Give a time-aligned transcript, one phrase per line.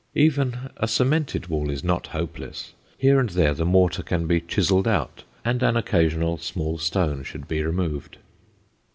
[0.15, 4.87] Even a cemented wall is not hopeless; here and there the mortar can be chiseled
[4.87, 8.17] out and an occasional small stone should be removed.